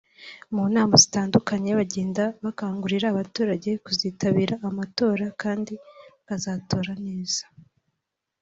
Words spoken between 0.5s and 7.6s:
mu nama zitandukanye bagenda bakangurira abaturage kuzitabira amatora kandi bakazatora neza